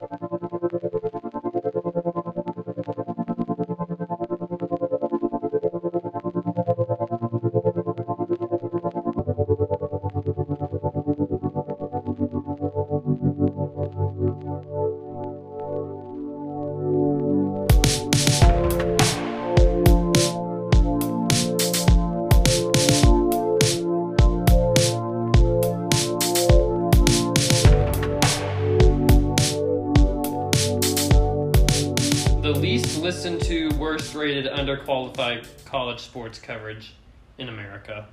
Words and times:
The 0.00 0.33
rated, 34.14 34.46
underqualified 34.46 35.46
college 35.64 36.00
sports 36.00 36.38
coverage 36.38 36.94
in 37.38 37.48
America. 37.48 38.06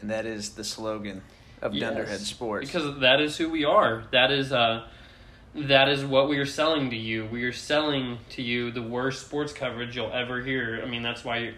And 0.00 0.10
that 0.10 0.26
is 0.26 0.50
the 0.50 0.64
slogan 0.64 1.22
of 1.62 1.74
Yes. 1.74 1.88
Dunderhead 1.88 2.20
Sports. 2.20 2.66
Because 2.66 3.00
that 3.00 3.20
is 3.20 3.36
who 3.36 3.48
we 3.50 3.64
are. 3.64 4.04
That 4.12 4.30
is 4.30 4.52
uh 4.52 4.86
that 5.54 5.88
is 5.88 6.04
what 6.04 6.28
we 6.28 6.36
are 6.38 6.46
selling 6.46 6.90
to 6.90 6.96
you. 6.96 7.24
We 7.26 7.44
are 7.44 7.52
selling 7.52 8.18
to 8.30 8.42
you 8.42 8.70
the 8.70 8.82
worst 8.82 9.24
sports 9.24 9.54
coverage 9.54 9.96
you'll 9.96 10.12
ever 10.12 10.42
hear. 10.42 10.82
I 10.84 10.86
mean, 10.86 11.02
that's 11.02 11.24
why 11.24 11.38
you're, 11.38 11.54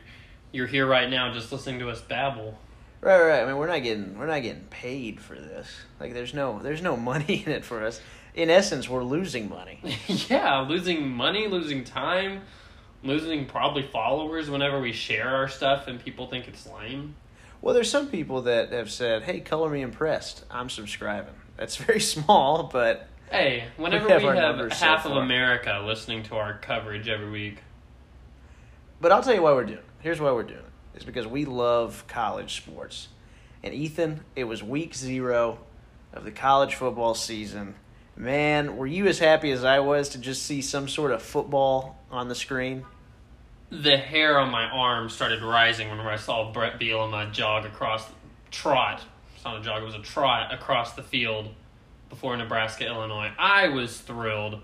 you're 0.52 0.66
here 0.68 0.86
right 0.86 1.10
now 1.10 1.32
just 1.32 1.50
listening 1.50 1.80
to 1.80 1.90
us 1.90 2.00
babble. 2.00 2.56
Right, 3.00 3.20
right. 3.20 3.42
I 3.42 3.46
mean, 3.46 3.56
we're 3.56 3.66
not 3.66 3.82
getting 3.82 4.16
we're 4.18 4.26
not 4.26 4.42
getting 4.42 4.64
paid 4.70 5.20
for 5.20 5.34
this. 5.34 5.68
Like, 6.00 6.14
there's 6.14 6.34
no 6.34 6.60
there's 6.62 6.82
no 6.82 6.96
money 7.12 7.42
in 7.44 7.52
it 7.52 7.64
for 7.64 7.84
us. 7.84 8.00
In 8.34 8.50
essence, 8.50 8.88
we're 8.88 9.02
losing 9.02 9.48
money. 9.48 9.80
yeah, 10.28 10.60
losing 10.60 11.08
money, 11.08 11.48
losing 11.48 11.82
time, 11.82 12.42
losing 13.02 13.46
probably 13.46 13.82
followers 13.82 14.50
whenever 14.50 14.80
we 14.80 14.92
share 14.92 15.28
our 15.28 15.48
stuff 15.48 15.86
and 15.86 16.02
people 16.02 16.26
think 16.26 16.48
it's 16.48 16.66
lame. 16.66 17.14
Well, 17.60 17.74
there's 17.74 17.90
some 17.90 18.08
people 18.08 18.42
that 18.42 18.72
have 18.72 18.90
said, 18.90 19.22
"Hey, 19.22 19.40
color 19.40 19.68
me 19.68 19.82
impressed. 19.82 20.44
I'm 20.50 20.68
subscribing." 20.70 21.34
That's 21.56 21.76
very 21.76 22.00
small, 22.14 22.64
but 22.64 23.08
Hey, 23.30 23.64
whenever 23.76 24.08
have 24.08 24.22
we 24.22 24.28
have, 24.28 24.56
numbers 24.56 24.76
so 24.78 24.86
half 24.86 25.04
of. 25.04 25.16
America 25.16 25.82
listening 25.84 26.22
to 26.24 26.36
our 26.36 26.56
coverage 26.58 27.08
every 27.08 27.30
week, 27.30 27.58
but 29.00 29.12
I'll 29.12 29.22
tell 29.22 29.34
you 29.34 29.42
why 29.42 29.52
we're 29.52 29.64
doing. 29.64 29.78
it. 29.78 29.84
Here's 30.00 30.20
why 30.20 30.32
we're 30.32 30.44
doing 30.44 30.60
it. 30.60 30.64
It's 30.94 31.04
because 31.04 31.26
we 31.26 31.44
love 31.44 32.04
college 32.08 32.56
sports. 32.56 33.08
And 33.62 33.74
Ethan, 33.74 34.20
it 34.36 34.44
was 34.44 34.62
week 34.62 34.94
0 34.94 35.58
of 36.12 36.24
the 36.24 36.30
college 36.30 36.74
football 36.76 37.14
season. 37.14 37.74
Man, 38.18 38.76
were 38.76 38.86
you 38.86 39.06
as 39.06 39.18
happy 39.18 39.50
as 39.52 39.64
I 39.64 39.78
was 39.78 40.10
to 40.10 40.18
just 40.18 40.42
see 40.42 40.60
some 40.60 40.88
sort 40.88 41.12
of 41.12 41.22
football 41.22 41.96
on 42.10 42.28
the 42.28 42.34
screen? 42.34 42.84
the 43.70 43.96
hair 43.96 44.38
on 44.38 44.50
my 44.50 44.64
arm 44.64 45.10
started 45.10 45.42
rising 45.42 45.90
whenever 45.90 46.08
I 46.08 46.16
saw 46.16 46.50
Brett 46.52 46.80
Bielema 46.80 47.30
jog 47.32 47.66
across, 47.66 48.06
trot. 48.50 49.02
It's 49.34 49.44
not 49.44 49.60
a 49.60 49.62
jog, 49.62 49.82
it 49.82 49.84
was 49.84 49.94
a 49.94 50.02
trot 50.02 50.52
across 50.52 50.94
the 50.94 51.02
field 51.02 51.50
before 52.08 52.36
Nebraska, 52.36 52.86
Illinois. 52.86 53.30
I 53.38 53.68
was 53.68 54.00
thrilled 54.00 54.60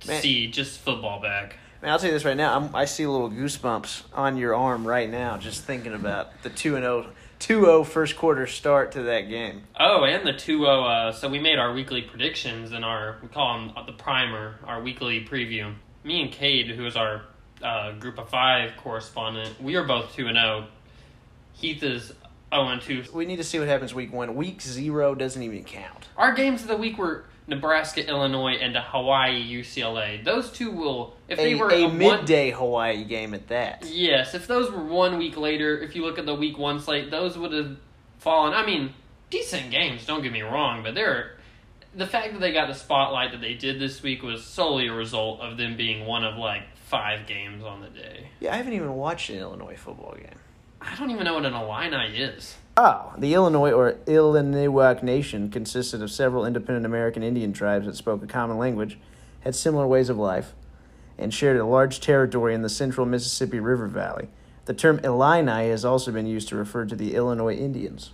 to 0.00 0.08
Man. 0.08 0.22
see 0.22 0.46
just 0.46 0.80
football 0.80 1.20
back. 1.20 1.56
Man, 1.82 1.90
I'll 1.90 1.98
tell 1.98 2.08
you 2.08 2.14
this 2.14 2.24
right 2.24 2.36
now. 2.36 2.56
I'm, 2.56 2.74
I 2.74 2.84
see 2.84 3.06
little 3.06 3.30
goosebumps 3.30 4.04
on 4.14 4.36
your 4.36 4.54
arm 4.54 4.86
right 4.86 5.10
now 5.10 5.36
just 5.36 5.64
thinking 5.64 5.92
about 5.92 6.42
the 6.42 6.50
2 6.50 6.76
and 6.76 6.84
0 6.84 7.06
2-0 7.40 7.86
first 7.86 8.16
quarter 8.16 8.46
start 8.46 8.92
to 8.92 9.02
that 9.02 9.22
game. 9.22 9.62
Oh, 9.78 10.04
and 10.04 10.26
the 10.26 10.32
2 10.32 10.60
0. 10.60 10.84
Uh, 10.84 11.12
so 11.12 11.28
we 11.28 11.38
made 11.38 11.58
our 11.58 11.72
weekly 11.72 12.02
predictions 12.02 12.72
and 12.72 12.84
our, 12.84 13.16
we 13.22 13.28
call 13.28 13.58
them 13.58 13.86
the 13.86 13.92
primer, 13.92 14.56
our 14.64 14.82
weekly 14.82 15.24
preview. 15.24 15.74
Me 16.04 16.22
and 16.22 16.32
Cade, 16.32 16.68
who 16.68 16.86
is 16.86 16.96
our 16.96 17.22
uh, 17.62 17.92
group 17.92 18.18
of 18.18 18.28
five 18.28 18.72
correspondent, 18.76 19.60
we 19.60 19.76
are 19.76 19.84
both 19.84 20.14
2 20.14 20.26
and 20.28 20.36
0. 20.36 20.66
Heath 21.52 21.82
is 21.82 22.12
0 22.52 22.68
and 22.68 22.80
2. 22.80 23.04
We 23.12 23.26
need 23.26 23.36
to 23.36 23.44
see 23.44 23.58
what 23.58 23.68
happens 23.68 23.94
week 23.94 24.12
1. 24.12 24.34
Week 24.34 24.60
0 24.60 25.14
doesn't 25.14 25.42
even 25.42 25.64
count. 25.64 26.08
Our 26.16 26.32
games 26.32 26.62
of 26.62 26.68
the 26.68 26.76
week 26.76 26.98
were 26.98 27.24
Nebraska, 27.48 28.06
Illinois, 28.08 28.54
and 28.60 28.76
a 28.76 28.82
Hawaii, 28.82 29.40
UCLA. 29.60 30.24
Those 30.24 30.50
two 30.50 30.70
will, 30.72 31.14
if 31.28 31.38
they 31.38 31.52
A, 31.52 31.56
were 31.56 31.70
a 31.72 31.84
one- 31.84 31.98
midday 31.98 32.50
Hawaii 32.50 33.04
game 33.04 33.34
at 33.34 33.48
that. 33.48 33.84
yes, 33.86 34.34
if 34.34 34.46
those 34.46 34.70
were 34.70 34.82
one 34.82 35.16
week 35.18 35.36
later, 35.36 35.78
if 35.78 35.94
you 35.94 36.04
look 36.04 36.18
at 36.18 36.26
the 36.26 36.34
week 36.34 36.58
one 36.58 36.80
slate, 36.80 37.10
those 37.10 37.38
would 37.38 37.52
have 37.52 37.76
fallen. 38.18 38.52
I 38.52 38.66
mean, 38.66 38.94
decent 39.30 39.70
games. 39.70 40.04
Don't 40.06 40.22
get 40.22 40.32
me 40.32 40.42
wrong, 40.42 40.82
but 40.82 40.94
they're 40.94 41.32
the 41.94 42.06
fact 42.06 42.32
that 42.34 42.40
they 42.40 42.52
got 42.52 42.68
the 42.68 42.74
spotlight 42.74 43.30
that 43.32 43.40
they 43.40 43.54
did 43.54 43.78
this 43.80 44.02
week 44.02 44.22
was 44.22 44.44
solely 44.44 44.88
a 44.88 44.92
result 44.92 45.40
of 45.40 45.56
them 45.56 45.76
being 45.76 46.04
one 46.04 46.24
of 46.24 46.36
like 46.36 46.62
five 46.88 47.26
games 47.26 47.64
on 47.64 47.80
the 47.80 47.88
day. 47.88 48.28
Yeah, 48.40 48.52
I 48.52 48.56
haven't 48.56 48.74
even 48.74 48.92
watched 48.94 49.30
an 49.30 49.36
Illinois 49.38 49.76
football 49.76 50.14
game. 50.14 50.38
I 50.80 50.94
don't 50.96 51.10
even 51.10 51.24
know 51.24 51.34
what 51.34 51.46
an 51.46 51.54
Illini 51.54 52.18
is. 52.18 52.56
Oh, 52.78 53.14
the 53.16 53.32
Illinois 53.32 53.72
or 53.72 53.92
Illiniwek 54.06 55.02
Nation 55.02 55.48
consisted 55.50 56.02
of 56.02 56.10
several 56.10 56.44
independent 56.44 56.84
American 56.84 57.22
Indian 57.22 57.54
tribes 57.54 57.86
that 57.86 57.96
spoke 57.96 58.22
a 58.22 58.26
common 58.26 58.58
language, 58.58 58.98
had 59.40 59.54
similar 59.54 59.86
ways 59.86 60.10
of 60.10 60.18
life, 60.18 60.52
and 61.16 61.32
shared 61.32 61.56
a 61.56 61.64
large 61.64 62.00
territory 62.00 62.52
in 62.54 62.60
the 62.60 62.68
central 62.68 63.06
Mississippi 63.06 63.60
River 63.60 63.86
Valley. 63.86 64.28
The 64.66 64.74
term 64.74 64.98
Illini 65.02 65.70
has 65.70 65.86
also 65.86 66.12
been 66.12 66.26
used 66.26 66.48
to 66.48 66.56
refer 66.56 66.84
to 66.84 66.94
the 66.94 67.14
Illinois 67.14 67.54
Indians. 67.54 68.10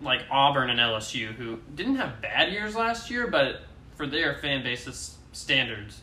like 0.00 0.22
Auburn 0.30 0.70
and 0.70 0.78
LSU, 0.78 1.34
who 1.34 1.58
didn't 1.74 1.96
have 1.96 2.22
bad 2.22 2.52
years 2.52 2.74
last 2.74 3.10
year, 3.10 3.26
but 3.26 3.62
for 3.96 4.06
their 4.06 4.36
fan 4.36 4.62
base's 4.62 5.18
standards, 5.32 6.02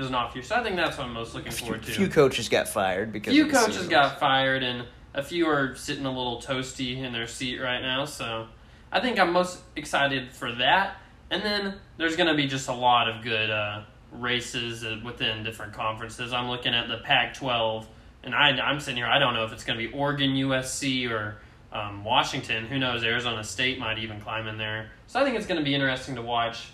was 0.00 0.08
an 0.08 0.14
off 0.14 0.34
year. 0.34 0.44
So 0.44 0.56
I 0.56 0.62
think 0.62 0.76
that's 0.76 0.98
what 0.98 1.06
I'm 1.06 1.14
most 1.14 1.34
looking 1.34 1.52
forward 1.52 1.82
to. 1.82 1.92
few 1.92 2.08
coaches 2.08 2.48
got 2.48 2.68
fired 2.68 3.12
because 3.12 3.32
few 3.32 3.48
coaches 3.48 3.88
got 3.88 4.20
fired, 4.20 4.62
and 4.62 4.86
a 5.14 5.22
few 5.22 5.46
are 5.46 5.74
sitting 5.74 6.04
a 6.04 6.10
little 6.10 6.40
toasty 6.40 6.98
in 6.98 7.12
their 7.12 7.26
seat 7.26 7.58
right 7.58 7.80
now. 7.80 8.04
So 8.04 8.48
I 8.92 9.00
think 9.00 9.18
I'm 9.18 9.32
most 9.32 9.60
excited 9.74 10.32
for 10.32 10.52
that. 10.52 10.96
And 11.30 11.42
then 11.42 11.74
there's 11.96 12.16
going 12.16 12.28
to 12.28 12.34
be 12.34 12.46
just 12.46 12.68
a 12.68 12.74
lot 12.74 13.08
of 13.08 13.22
good 13.24 13.50
uh, 13.50 13.82
races 14.12 14.84
uh, 14.84 15.00
within 15.04 15.42
different 15.42 15.72
conferences. 15.72 16.32
I'm 16.32 16.48
looking 16.48 16.74
at 16.74 16.88
the 16.88 16.98
Pac-12, 16.98 17.86
and 18.22 18.34
I, 18.34 18.50
I'm 18.50 18.78
sitting 18.78 18.96
here. 18.96 19.06
I 19.06 19.18
don't 19.18 19.34
know 19.34 19.44
if 19.44 19.52
it's 19.52 19.64
going 19.64 19.78
to 19.78 19.88
be 19.88 19.92
Oregon, 19.92 20.30
USC, 20.30 21.10
or 21.10 21.38
um, 21.72 22.04
Washington. 22.04 22.66
Who 22.66 22.78
knows? 22.78 23.02
Arizona 23.02 23.42
State 23.42 23.78
might 23.78 23.98
even 23.98 24.20
climb 24.20 24.46
in 24.46 24.56
there. 24.56 24.90
So 25.08 25.20
I 25.20 25.24
think 25.24 25.36
it's 25.36 25.46
going 25.46 25.58
to 25.58 25.64
be 25.64 25.74
interesting 25.74 26.14
to 26.14 26.22
watch 26.22 26.68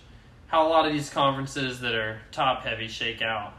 how 0.52 0.66
a 0.66 0.69
lot 0.69 0.87
of 0.87 0.93
these 0.93 1.08
conferences 1.08 1.81
that 1.81 1.94
are 1.94 2.20
top 2.31 2.62
heavy 2.62 2.87
shake 2.87 3.22
out. 3.22 3.54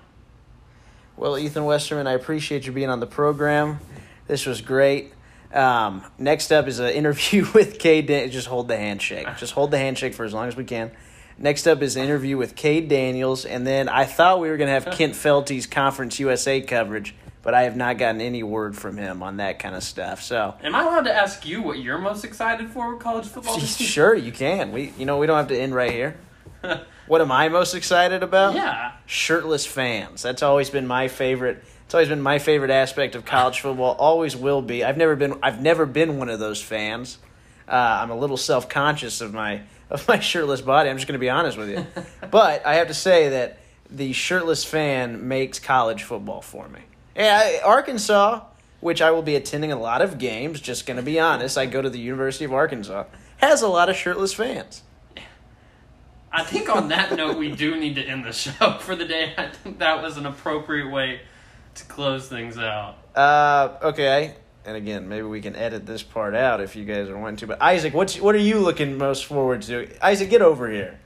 Well, 1.17 1.39
Ethan 1.39 1.65
Westerman, 1.65 2.05
I 2.05 2.13
appreciate 2.13 2.67
you 2.67 2.71
being 2.71 2.89
on 2.89 2.99
the 2.99 3.07
program. 3.07 3.79
This 4.27 4.45
was 4.45 4.61
great. 4.61 5.11
Um, 5.51 6.03
next 6.19 6.51
up 6.51 6.67
is 6.67 6.77
an 6.77 6.89
interview 6.91 7.47
with 7.51 7.79
Cade. 7.79 8.05
Dan- 8.05 8.29
just 8.29 8.47
hold 8.47 8.67
the 8.67 8.77
handshake. 8.77 9.27
Just 9.37 9.53
hold 9.53 9.71
the 9.71 9.79
handshake 9.79 10.13
for 10.13 10.23
as 10.23 10.35
long 10.35 10.47
as 10.47 10.55
we 10.55 10.65
can. 10.65 10.91
Next 11.39 11.65
up 11.65 11.81
is 11.81 11.95
an 11.95 12.03
interview 12.03 12.37
with 12.37 12.55
Cade 12.55 12.89
Daniels, 12.89 13.43
and 13.43 13.65
then 13.65 13.89
I 13.89 14.05
thought 14.05 14.39
we 14.39 14.49
were 14.49 14.57
going 14.57 14.67
to 14.67 14.73
have 14.73 14.85
Kent 14.97 15.15
Felty's 15.15 15.65
Conference 15.65 16.19
USA 16.19 16.61
coverage, 16.61 17.15
but 17.41 17.55
I 17.55 17.63
have 17.63 17.75
not 17.75 17.97
gotten 17.97 18.21
any 18.21 18.43
word 18.43 18.77
from 18.77 18.97
him 18.97 19.23
on 19.23 19.37
that 19.37 19.57
kind 19.57 19.73
of 19.73 19.81
stuff. 19.81 20.21
So 20.21 20.53
Am 20.61 20.75
I 20.75 20.83
allowed 20.83 21.05
to 21.05 21.13
ask 21.13 21.43
you 21.43 21.63
what 21.63 21.79
you're 21.79 21.97
most 21.97 22.23
excited 22.23 22.69
for 22.69 22.93
with 22.93 23.01
college 23.01 23.25
football? 23.25 23.57
sure, 23.59 24.13
you 24.13 24.31
can. 24.31 24.71
We, 24.71 24.93
you 24.95 25.07
know, 25.07 25.17
we 25.17 25.25
don't 25.25 25.37
have 25.37 25.47
to 25.47 25.59
end 25.59 25.73
right 25.73 25.91
here. 25.91 26.17
What 27.05 27.19
am 27.19 27.31
I 27.33 27.49
most 27.49 27.75
excited 27.75 28.23
about? 28.23 28.55
yeah. 28.55 28.93
shirtless 29.05 29.65
fans. 29.65 30.21
That's 30.21 30.41
always 30.41 30.69
been 30.69 30.87
my 30.87 31.09
favorite. 31.09 31.63
It's 31.85 31.93
always 31.93 32.07
been 32.07 32.21
my 32.21 32.39
favorite 32.39 32.71
aspect 32.71 33.15
of 33.15 33.25
college 33.25 33.59
football. 33.59 33.95
Always 33.99 34.37
will 34.37 34.61
be. 34.61 34.83
I've 34.85 34.97
never 34.97 35.15
been. 35.15 35.37
I've 35.43 35.61
never 35.61 35.85
been 35.85 36.17
one 36.17 36.29
of 36.29 36.39
those 36.39 36.61
fans. 36.61 37.17
Uh, 37.67 37.99
I'm 38.01 38.09
a 38.09 38.15
little 38.15 38.37
self 38.37 38.69
conscious 38.69 39.19
of 39.19 39.33
my 39.33 39.63
of 39.89 40.07
my 40.07 40.19
shirtless 40.19 40.61
body. 40.61 40.89
I'm 40.89 40.97
just 40.97 41.07
going 41.07 41.13
to 41.13 41.19
be 41.19 41.29
honest 41.29 41.57
with 41.57 41.69
you. 41.69 41.85
but 42.31 42.65
I 42.65 42.75
have 42.75 42.87
to 42.87 42.93
say 42.93 43.29
that 43.29 43.59
the 43.89 44.13
shirtless 44.13 44.63
fan 44.63 45.27
makes 45.27 45.59
college 45.59 46.03
football 46.03 46.41
for 46.41 46.67
me. 46.69 46.79
Yeah, 47.15 47.59
Arkansas, 47.63 48.41
which 48.79 49.01
I 49.01 49.11
will 49.11 49.21
be 49.21 49.35
attending 49.35 49.71
a 49.71 49.79
lot 49.79 50.01
of 50.01 50.17
games. 50.17 50.61
Just 50.61 50.85
going 50.85 50.97
to 50.97 51.03
be 51.03 51.19
honest. 51.19 51.57
I 51.57 51.65
go 51.65 51.81
to 51.81 51.89
the 51.89 51.99
University 51.99 52.45
of 52.45 52.53
Arkansas. 52.53 53.03
Has 53.37 53.61
a 53.61 53.67
lot 53.67 53.89
of 53.89 53.95
shirtless 53.95 54.33
fans. 54.33 54.83
I 56.35 56.43
think 56.43 56.67
on 56.67 56.89
that 56.89 57.15
note, 57.15 57.37
we 57.37 57.51
do 57.51 57.79
need 57.79 57.95
to 57.95 58.03
end 58.03 58.25
the 58.25 58.33
show 58.33 58.77
for 58.79 58.95
the 58.95 59.05
day. 59.05 59.33
I 59.37 59.47
think 59.49 59.77
that 59.79 60.01
was 60.01 60.17
an 60.17 60.25
appropriate 60.25 60.89
way 60.89 61.21
to 61.75 61.85
close 61.85 62.27
things 62.27 62.57
out. 62.57 62.97
Uh, 63.15 63.77
okay. 63.83 64.35
And 64.65 64.75
again, 64.75 65.07
maybe 65.07 65.27
we 65.27 65.41
can 65.41 65.55
edit 65.55 65.85
this 65.85 66.01
part 66.01 66.33
out 66.33 66.59
if 66.59 66.75
you 66.75 66.85
guys 66.85 67.07
are 67.09 67.17
wanting 67.17 67.37
to. 67.37 67.47
But 67.47 67.61
Isaac, 67.61 67.93
what's 67.93 68.19
what 68.19 68.33
are 68.33 68.39
you 68.39 68.59
looking 68.59 68.97
most 68.97 69.25
forward 69.25 69.61
to? 69.63 69.87
Isaac, 70.03 70.29
get 70.29 70.41
over 70.41 70.71
here. 70.71 70.99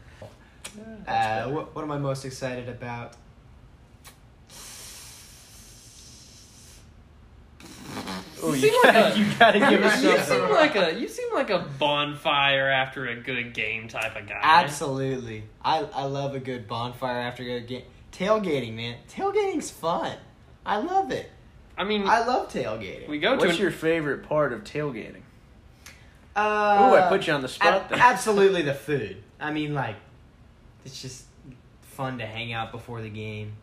Uh, 1.07 1.50
what, 1.50 1.75
what 1.75 1.83
am 1.83 1.91
I 1.91 1.97
most 1.97 2.23
excited 2.23 2.69
about? 2.69 3.13
Ooh, 8.47 8.55
You 8.55 8.55
you, 8.55 8.69
seem 8.69 8.73
like 8.83 8.94
gotta, 8.94 9.13
a- 9.13 9.17
you 9.17 9.25
gotta 9.39 9.59
give 9.59 9.83
us 9.83 10.03
you 10.03 10.09
something. 10.17 10.25
seem 10.25 10.49
like 10.51 10.75
a 10.75 10.99
you 10.99 11.07
seem 11.07 11.33
like 11.33 11.49
a 11.49 11.59
bonfire 11.79 12.69
after 12.69 13.05
a 13.07 13.15
good 13.15 13.53
game 13.53 13.88
type 13.88 14.15
of 14.15 14.27
guy. 14.27 14.39
Absolutely. 14.41 15.44
I, 15.63 15.79
I 15.94 16.03
love 16.05 16.35
a 16.35 16.39
good 16.39 16.67
bonfire 16.67 17.17
after 17.19 17.44
a 17.44 17.45
good 17.45 17.67
game. 17.67 17.83
Tailgating, 18.11 18.73
man. 18.75 18.95
Tailgating's 19.09 19.69
fun. 19.69 20.17
I 20.65 20.77
love 20.77 21.11
it. 21.11 21.29
I 21.77 21.83
mean, 21.83 22.03
I 22.07 22.25
love 22.25 22.51
tailgating. 22.51 23.07
we 23.07 23.19
go 23.19 23.35
to 23.35 23.38
What's 23.38 23.57
an, 23.57 23.61
your 23.61 23.71
favorite 23.71 24.23
part 24.23 24.51
of 24.53 24.63
tailgating? 24.63 25.21
Uh, 26.35 26.89
Ooh, 26.91 26.95
I 26.95 27.07
put 27.09 27.27
you 27.27 27.33
on 27.33 27.41
the 27.41 27.47
spot 27.47 27.91
ab- 27.91 27.91
absolutely 27.99 28.61
the 28.63 28.73
food. 28.73 29.23
I 29.39 29.51
mean, 29.51 29.73
like, 29.73 29.95
it's 30.85 31.01
just 31.01 31.25
fun 31.81 32.17
to 32.19 32.25
hang 32.25 32.53
out 32.53 32.71
before 32.71 33.01
the 33.01 33.09
game. 33.09 33.53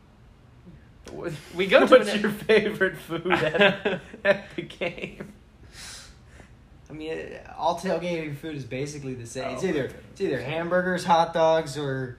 What- 1.15 1.33
We 1.55 1.67
go 1.67 1.81
to 1.81 1.87
What's 1.87 2.13
an- 2.13 2.21
your 2.21 2.31
favorite 2.31 2.97
food 2.97 3.31
at, 3.33 4.01
at 4.25 4.57
the 4.57 4.63
game? 4.63 5.33
I 6.91 6.93
mean, 6.93 7.19
all 7.57 7.79
tailgating 7.79 8.37
food 8.37 8.57
is 8.57 8.65
basically 8.65 9.15
the 9.15 9.27
same. 9.27 9.55
it's 9.55 9.65
Oh, 9.65 9.69
either 9.69 9.91
it's 10.13 10.21
either 10.21 10.41
hamburgers, 10.41 11.05
hot 11.05 11.33
dogs, 11.35 11.77
or 11.79 12.19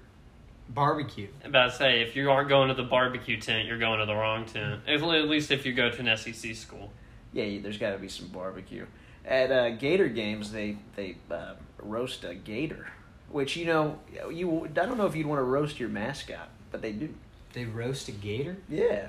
barbecue. 0.70 1.28
I'm 1.44 1.52
about 1.52 1.72
to 1.72 1.78
say 1.78 2.02
if 2.02 2.16
you 2.16 2.30
aren't 2.32 2.50
going 2.50 2.70
to 2.70 2.74
the 2.74 2.84
barbecue 2.84 3.40
tent, 3.40 3.68
you're 3.68 3.78
going 3.78 4.00
to 4.00 4.06
the 4.06 4.16
wrong 4.16 4.46
tent. 4.46 4.82
If, 4.88 5.02
at 5.04 5.28
least 5.30 5.52
if 5.52 5.66
you 5.66 5.74
go 5.74 5.90
to 5.92 6.00
an 6.00 6.18
SEC 6.18 6.56
school. 6.56 6.92
Yeah, 7.32 7.60
there's 7.62 7.78
got 7.78 7.92
to 7.92 7.98
be 8.00 8.08
some 8.10 8.28
barbecue. 8.30 8.86
At 9.24 9.52
uh, 9.52 9.70
Gator 9.72 10.08
games, 10.08 10.52
they 10.52 10.78
they 10.96 11.18
uh, 11.32 11.54
roast 11.80 12.24
a 12.24 12.34
gator, 12.36 12.88
which 13.30 13.56
you 13.56 13.66
know 13.66 14.00
you. 14.32 14.66
I 14.66 14.68
don't 14.70 14.98
know 14.98 15.06
if 15.06 15.16
you'd 15.16 15.26
want 15.28 15.40
to 15.40 15.44
roast 15.44 15.80
your 15.80 15.90
mascot, 15.90 16.50
but 16.72 16.82
they 16.82 16.92
do. 16.92 17.14
They 17.56 17.64
roast 17.64 18.10
a 18.10 18.12
gator. 18.12 18.58
Yeah. 18.68 19.08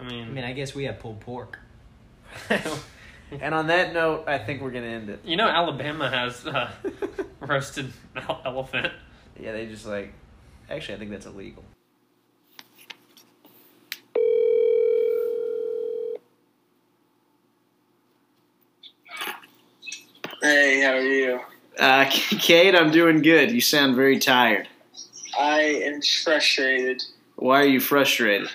I 0.00 0.02
mean, 0.02 0.28
I 0.28 0.30
mean, 0.30 0.44
I 0.44 0.54
guess 0.54 0.74
we 0.74 0.84
have 0.84 1.00
pulled 1.00 1.20
pork. 1.20 1.58
and 3.30 3.54
on 3.54 3.66
that 3.66 3.92
note, 3.92 4.24
I 4.26 4.38
think 4.38 4.62
we're 4.62 4.70
gonna 4.70 4.86
end 4.86 5.10
it. 5.10 5.20
you 5.22 5.36
know, 5.36 5.46
Alabama 5.46 6.08
has 6.08 6.46
uh, 6.46 6.70
roasted 7.40 7.92
elephant. 8.46 8.90
Yeah, 9.38 9.52
they 9.52 9.66
just 9.66 9.84
like. 9.86 10.14
Actually, 10.70 10.94
I 10.94 10.98
think 10.98 11.10
that's 11.10 11.26
illegal. 11.26 11.62
Hey, 20.40 20.80
how 20.80 20.92
are 20.92 21.00
you? 21.02 21.40
Uh, 21.78 22.06
Cade, 22.08 22.74
I'm 22.74 22.90
doing 22.90 23.20
good. 23.20 23.50
You 23.50 23.60
sound 23.60 23.94
very 23.94 24.18
tired. 24.18 24.68
I 25.38 25.60
am 25.60 26.00
frustrated. 26.00 27.02
Why 27.38 27.62
are 27.62 27.66
you 27.66 27.80
frustrated? 27.80 28.48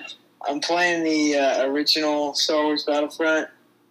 I'm 0.48 0.60
playing 0.60 1.04
the 1.04 1.38
uh, 1.40 1.66
original 1.68 2.34
Star 2.34 2.64
Wars 2.64 2.84
Battlefront 2.84 3.48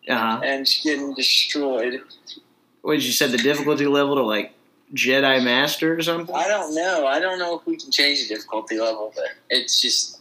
Uh 0.08 0.14
huh. 0.16 0.40
and 0.44 0.62
it's 0.62 0.82
getting 0.82 1.14
destroyed. 1.14 2.00
What 2.82 2.94
did 2.94 3.04
you 3.06 3.12
set 3.12 3.30
the 3.30 3.38
difficulty 3.38 3.86
level 3.86 4.16
to 4.16 4.22
like 4.22 4.52
Jedi 4.94 5.42
Master 5.42 5.96
or 5.96 6.02
something? 6.02 6.34
I 6.34 6.46
don't 6.48 6.74
know. 6.74 7.06
I 7.06 7.20
don't 7.20 7.38
know 7.38 7.58
if 7.58 7.64
we 7.66 7.76
can 7.76 7.90
change 7.90 8.22
the 8.28 8.34
difficulty 8.34 8.78
level, 8.78 9.12
but 9.14 9.28
it's 9.48 9.80
just 9.80 10.20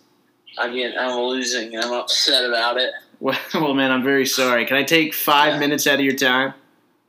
I'm 0.57 0.73
getting, 0.73 0.97
I'm 0.97 1.19
losing 1.19 1.75
and 1.75 1.83
I'm 1.83 1.94
upset 1.94 2.45
about 2.45 2.77
it. 2.77 2.91
Well, 3.21 3.38
well, 3.53 3.75
man, 3.75 3.91
I'm 3.91 4.01
very 4.03 4.25
sorry. 4.25 4.65
Can 4.65 4.77
I 4.77 4.81
take 4.83 5.13
five 5.13 5.53
Yeah. 5.53 5.59
minutes 5.59 5.85
out 5.85 6.00
of 6.00 6.01
your 6.01 6.15
time? 6.15 6.56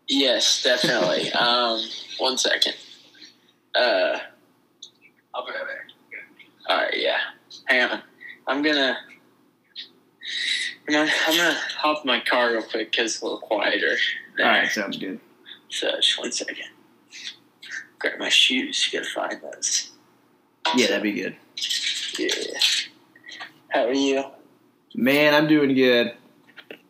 Yes, 0.08 0.62
definitely. 0.62 1.32
um, 1.46 1.80
one 2.18 2.36
second. 2.36 2.74
Uh, 3.74 4.18
I'll 5.34 5.46
be 5.46 5.52
right 5.52 5.62
back. 5.66 5.86
All 6.68 6.76
right, 6.76 6.92
yeah. 7.00 7.16
Hang 7.66 7.90
on. 7.90 8.02
I'm 8.46 8.62
gonna. 8.62 8.96
I'm 10.88 10.94
gonna, 10.94 11.10
I'm 11.26 11.36
gonna 11.36 11.58
hop 11.78 12.04
in 12.04 12.08
my 12.08 12.20
car 12.20 12.52
real 12.52 12.62
quick 12.62 12.90
because 12.90 13.14
it's 13.14 13.22
a 13.22 13.24
little 13.24 13.40
quieter. 13.40 13.96
All 14.40 14.46
right, 14.46 14.70
sounds 14.70 14.96
good. 14.98 15.20
So 15.68 15.90
just 15.96 16.18
one 16.18 16.32
second. 16.32 16.66
Grab 17.98 18.18
my 18.18 18.28
shoes. 18.28 18.88
Gotta 18.92 19.06
find 19.06 19.40
those. 19.42 19.92
Yeah, 20.76 20.88
that'd 20.88 21.02
be 21.02 21.12
good. 21.12 21.36
Yeah. 22.18 22.28
How 23.68 23.86
are 23.86 23.92
you? 23.92 24.24
Man, 24.94 25.34
I'm 25.34 25.46
doing 25.46 25.74
good. 25.74 26.14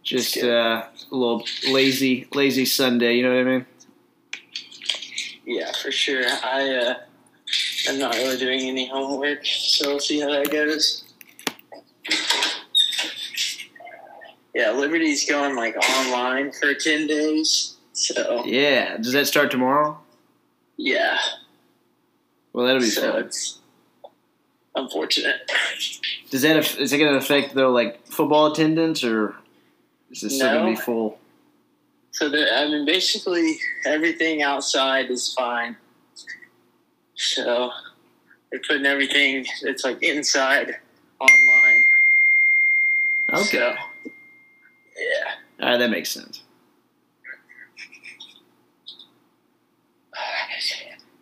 Just 0.03 0.35
Good. 0.35 0.51
uh, 0.51 0.87
a 1.13 1.15
little 1.15 1.45
lazy, 1.71 2.27
lazy 2.35 2.65
Sunday. 2.65 3.15
You 3.15 3.23
know 3.23 3.35
what 3.35 3.41
I 3.41 3.45
mean? 3.45 3.67
Yeah, 5.47 5.73
for 5.73 5.93
sure. 5.93 6.25
I 6.43 6.75
uh, 6.75 6.95
I'm 7.89 7.99
not 7.99 8.15
really 8.15 8.37
doing 8.39 8.61
any 8.61 8.89
homework, 8.89 9.45
so 9.45 9.91
we'll 9.91 10.01
see 10.01 10.21
how 10.21 10.31
that 10.31 10.51
goes. 10.51 11.05
Yeah, 14.55 14.73
Liberty's 14.73 15.29
going 15.29 15.57
like 15.57 15.77
online 15.77 16.53
for 16.53 16.75
ten 16.75 17.07
days. 17.07 17.77
So 17.93 18.45
Yeah. 18.45 18.97
Does 18.99 19.13
that 19.13 19.27
start 19.27 19.51
tomorrow? 19.51 19.99
yeah, 20.79 21.19
Well, 22.53 22.67
that'll 22.67 22.81
be 22.81 22.87
so 22.87 23.13
fun. 23.13 23.25
it's 23.25 23.59
unfortunate. 24.75 25.51
Does 26.31 26.43
that 26.43 26.57
it 26.57 26.91
going 26.99 27.13
to 27.13 27.17
affect 27.19 27.55
though, 27.55 27.71
like 27.71 28.05
football 28.07 28.51
attendance, 28.53 29.05
or 29.05 29.37
is 30.11 30.23
this 30.23 30.37
still 30.37 30.51
going 30.53 30.75
to 30.75 30.81
be 30.81 30.85
full? 30.85 31.19
So 32.13 32.29
the, 32.29 32.53
I 32.55 32.67
mean, 32.69 32.85
basically 32.85 33.59
everything 33.87 34.43
outside 34.43 35.11
is 35.11 35.33
fine. 35.33 35.77
So 37.23 37.71
they're 38.51 38.61
putting 38.67 38.85
everything 38.85 39.47
that's 39.63 39.85
like 39.85 40.03
inside 40.03 40.77
online. 41.21 41.85
Okay. 43.33 43.45
So, 43.45 44.11
yeah. 44.99 45.31
All 45.61 45.71
right, 45.71 45.79
that 45.79 45.91
makes 45.91 46.11
sense. 46.11 46.43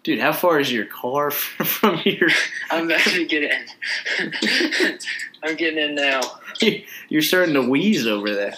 Dude, 0.02 0.18
how 0.18 0.32
far 0.32 0.58
is 0.58 0.72
your 0.72 0.86
car 0.86 1.30
from 1.30 1.98
here? 1.98 2.30
I'm 2.70 2.86
about 2.86 3.00
to 3.00 3.26
get 3.26 3.42
in. 3.42 4.32
I'm 5.42 5.56
getting 5.56 5.78
in 5.78 5.94
now. 5.94 6.22
You're 7.10 7.20
starting 7.20 7.54
to 7.54 7.62
wheeze 7.62 8.06
over 8.06 8.34
there. 8.34 8.54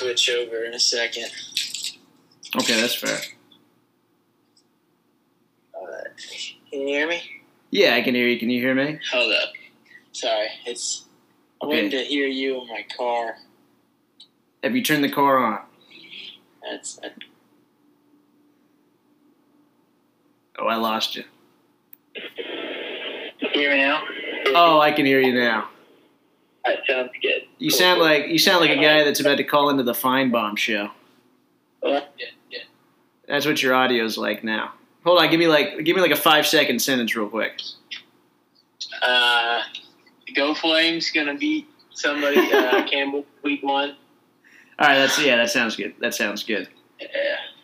Switch 0.00 0.30
over 0.30 0.64
in 0.64 0.72
a 0.72 0.78
second. 0.78 1.26
Okay, 2.56 2.80
that's 2.80 2.94
fair. 2.94 3.18
Alright. 5.74 6.06
Can 6.70 6.80
you 6.80 6.86
hear 6.86 7.06
me? 7.06 7.22
Yeah, 7.70 7.94
I 7.94 8.02
can 8.02 8.14
hear 8.14 8.26
you. 8.26 8.38
Can 8.38 8.48
you 8.48 8.60
hear 8.60 8.74
me? 8.74 8.98
Hold 9.12 9.32
up. 9.32 9.52
Sorry, 10.12 10.48
it's. 10.66 11.04
Okay. 11.62 11.90
to 11.90 12.04
hear 12.04 12.26
you 12.26 12.62
in 12.62 12.68
my 12.68 12.86
car. 12.96 13.36
Have 14.64 14.74
you 14.74 14.82
turned 14.82 15.04
the 15.04 15.10
car 15.10 15.36
on? 15.38 15.60
That's. 16.62 16.98
Oh, 20.58 20.66
I 20.66 20.76
lost 20.76 21.16
you. 21.16 21.24
Hear 23.52 23.70
me 23.72 23.76
now? 23.76 24.02
Oh, 24.54 24.80
I 24.80 24.92
can 24.92 25.04
hear 25.04 25.20
you 25.20 25.34
now. 25.34 25.68
That 26.64 26.78
sounds 26.86 27.10
good. 27.22 27.42
You 27.58 27.70
sound 27.70 28.00
like 28.00 28.28
you 28.28 28.38
sound 28.38 28.60
like 28.60 28.70
a 28.70 28.80
guy 28.80 29.02
that's 29.04 29.20
about 29.20 29.38
to 29.38 29.44
call 29.44 29.70
into 29.70 29.82
the 29.82 29.92
Finebaum 29.92 30.58
show. 30.58 30.90
Well, 31.82 32.06
yeah, 32.18 32.26
yeah. 32.50 32.58
That's 33.26 33.46
what 33.46 33.62
your 33.62 33.74
audio's 33.74 34.18
like 34.18 34.44
now. 34.44 34.74
Hold 35.04 35.20
on, 35.20 35.30
give 35.30 35.40
me 35.40 35.48
like 35.48 35.84
give 35.84 35.96
me 35.96 36.02
like 36.02 36.10
a 36.10 36.16
five 36.16 36.46
second 36.46 36.80
sentence 36.80 37.16
real 37.16 37.28
quick. 37.28 37.60
Uh, 39.02 39.62
Go 40.34 40.54
Flames 40.54 41.10
gonna 41.10 41.36
beat 41.36 41.66
somebody 41.92 42.38
uh, 42.52 42.86
Campbell 42.86 43.24
week 43.42 43.62
one. 43.62 43.96
All 44.78 44.88
right, 44.88 44.96
that's 44.96 45.18
yeah, 45.22 45.36
that 45.36 45.50
sounds 45.50 45.76
good. 45.76 45.94
That 46.00 46.14
sounds 46.14 46.44
good. 46.44 46.68
Yeah. 47.00 47.08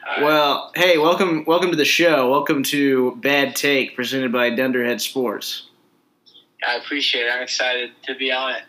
all 0.09 0.15
right. 0.15 0.25
Well, 0.25 0.73
hey, 0.75 0.97
welcome 0.97 1.45
welcome 1.47 1.71
to 1.71 1.77
the 1.77 1.85
show. 1.85 2.31
Welcome 2.31 2.63
to 2.65 3.17
Bad 3.17 3.55
Take 3.55 3.95
presented 3.95 4.33
by 4.33 4.51
Dunderhead 4.51 5.03
Sports. 5.03 5.69
I 6.67 6.77
appreciate 6.77 7.27
it. 7.27 7.31
I'm 7.31 7.43
excited 7.43 7.91
to 8.05 8.15
be 8.15 8.33
on 8.33 8.55
it. 8.55 8.63